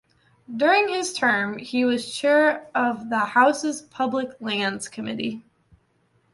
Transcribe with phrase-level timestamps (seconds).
[0.57, 5.43] During his term, he was chair of the House's Public Lands Committee.